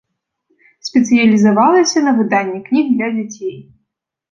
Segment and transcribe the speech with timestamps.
[0.87, 3.57] Спецыялізавалася на выданні кніг для дзяцей.